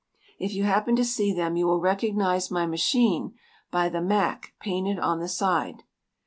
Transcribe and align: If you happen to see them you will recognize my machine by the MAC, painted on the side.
If 0.39 0.55
you 0.55 0.63
happen 0.63 0.95
to 0.95 1.05
see 1.05 1.31
them 1.31 1.55
you 1.57 1.67
will 1.67 1.79
recognize 1.79 2.49
my 2.49 2.65
machine 2.65 3.35
by 3.69 3.87
the 3.87 4.01
MAC, 4.01 4.55
painted 4.59 4.97
on 4.97 5.19
the 5.19 5.27
side. 5.29 5.83